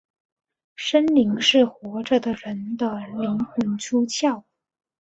[0.75, 4.43] 生灵是活着的人的灵魂出窍。